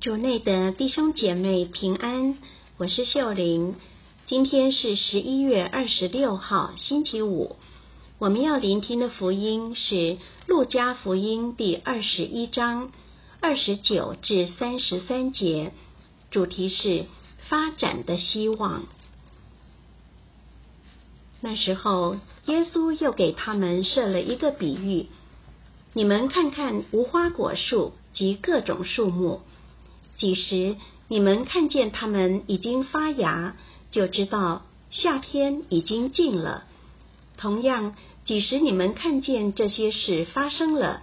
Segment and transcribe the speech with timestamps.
[0.00, 2.38] 主内的弟兄姐妹平安，
[2.78, 3.74] 我是秀玲。
[4.24, 7.56] 今天是十一月二十六号，星期五。
[8.18, 9.94] 我们要聆听的福音是
[10.46, 12.92] 《路加福音》第二十一章
[13.42, 15.74] 二十九至三十三节，
[16.30, 17.04] 主题是
[17.50, 18.86] 发展的希望。
[21.42, 25.08] 那时候，耶稣又给他们设了一个比喻：
[25.92, 29.42] 你们看看无花果树及各种树木。
[30.20, 30.76] 几时
[31.08, 33.56] 你们看见它们已经发芽，
[33.90, 36.64] 就知道夏天已经近了。
[37.38, 41.02] 同样，几时你们看见这些事发生了，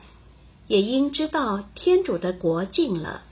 [0.67, 3.23] 也应知道天主的国近了。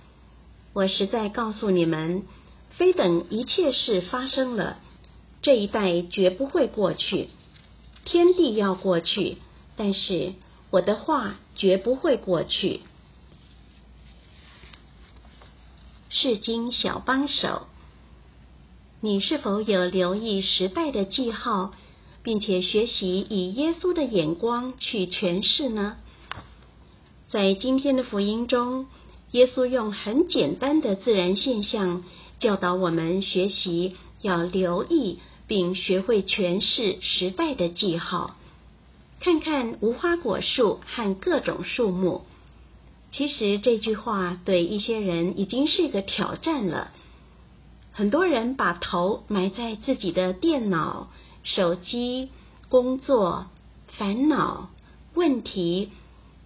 [0.73, 2.23] 我实在告诉你们，
[2.71, 4.79] 非等一切事发生了，
[5.43, 7.29] 这一代绝不会过去。
[8.05, 9.38] 天地要过去，
[9.76, 10.34] 但是
[10.71, 12.81] 我的话绝不会过去。
[16.18, 17.68] 世经小帮手，
[19.02, 21.74] 你是否有留意时代的记号，
[22.24, 25.98] 并且学习以耶稣的眼光去诠释呢？
[27.27, 28.85] 在今天的福音中，
[29.32, 32.05] 耶稣用很简单的自然现象
[32.40, 38.38] 教导我们学习要留意并学会诠释时代的记号。
[39.20, 42.22] 看看无花果树和各种树木。
[43.16, 46.91] 其实这句话对一些人已经是一个挑战了。
[47.94, 51.10] 很多人把头埋在自己的电脑、
[51.41, 52.30] 手机、
[52.68, 53.46] 工作、
[53.88, 54.70] 烦恼、
[55.13, 55.91] 问题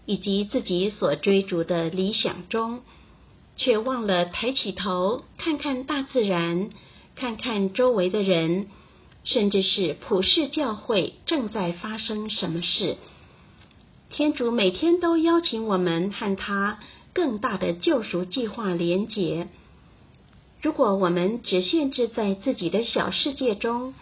[0.06, 2.82] 以及自己所追逐的理想中，
[3.56, 6.70] 却忘了抬起头看看大自然，
[7.16, 8.68] 看看周围的人，
[9.24, 12.98] 甚至是普世教会正在发生什么事。
[14.10, 16.80] 天主每天都邀请我们和他
[17.14, 19.48] 更大的救赎计划连结。
[20.62, 23.94] 如果我们只限制在自己的小世界中，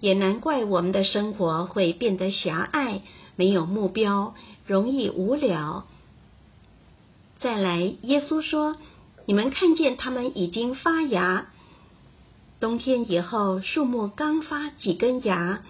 [0.00, 3.00] 也难怪我们的生活会变得狭隘、
[3.36, 4.34] 没有目标、
[4.66, 5.86] 容易无聊。
[7.38, 8.76] 再来，耶稣说
[9.26, 11.46] ：“你们看见它们已经发芽，
[12.60, 15.62] 冬天以后树木刚发几根芽，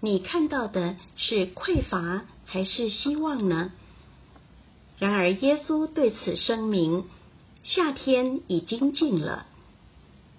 [0.00, 3.72] 你看到的是匮乏。”还是希望呢？
[4.98, 7.04] 然而，耶稣对此声明：
[7.62, 9.46] 夏天已经近了。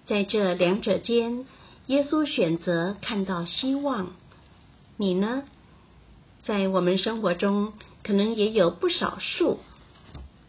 [0.06, 1.44] 在这两者间，
[1.86, 4.12] 耶稣选择看到希望。
[4.96, 5.42] 你呢？
[6.42, 7.72] 在我们生活中，
[8.02, 9.58] 可能也有不少树，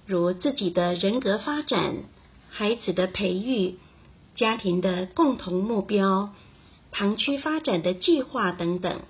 [0.05, 1.95] 如自己的人格发展、
[2.49, 3.75] 孩子的培育、
[4.35, 6.33] 家庭的共同目标、
[6.91, 9.01] 堂区发展的计划等等。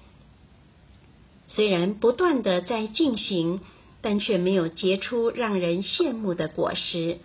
[1.47, 3.61] 虽然不断的在进行，
[4.01, 7.17] 但却没有结出让人羡慕的果实。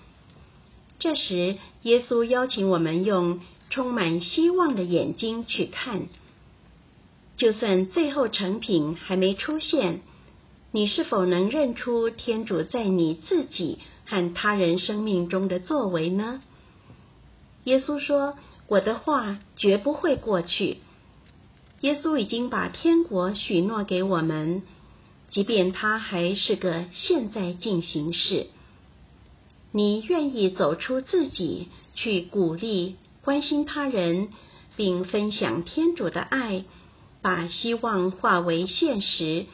[0.99, 3.41] 这时，耶稣邀请我们用
[3.71, 6.03] 充满希望的眼睛去看。
[7.37, 10.01] 就算最后成品还没出现，
[10.71, 16.41] 你是否能认出天主在你自己和他人生命中的作为呢？
[17.65, 18.37] 耶稣说
[18.69, 20.79] ：“我的话绝不会过去。”
[21.83, 24.63] 耶稣已经把天国许诺给我们，
[25.29, 28.47] 即便它还是个现在进行式。
[29.73, 34.29] 你愿意走出自己，去鼓励、关心他人，
[34.77, 36.65] 并分享天主的爱，
[37.21, 39.47] 把希望化为现实，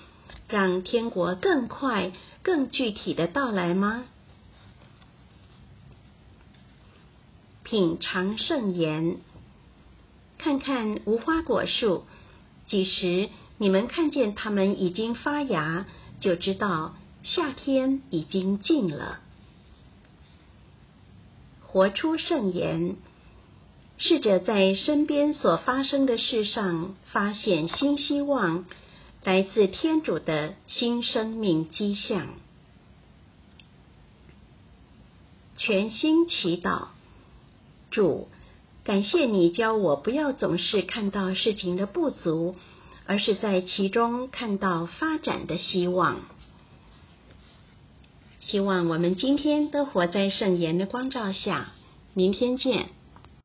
[0.48, 2.12] 让天国更快、
[2.42, 4.04] 更具体的到来吗？
[7.62, 9.18] 品尝圣言，
[10.38, 12.04] 看看无花果树。
[12.66, 13.28] 几时
[13.58, 15.86] 你们看见它们已经发芽，
[16.20, 19.20] 就知道夏天已经近了。
[21.62, 22.96] 活出圣言，
[23.98, 28.64] 试着在身边所发生的事上发现新希望，
[29.24, 32.28] 来自天主的新生命迹象。
[35.56, 36.88] 全心祈祷，
[37.90, 38.28] 主。
[38.88, 42.56] 感谢你教我不要总是看到事情的不足，
[43.04, 46.22] 而是在其中看到发展的希望。
[48.40, 51.74] 希望我们今天都活在圣言的光照下。
[52.14, 52.88] 明天见。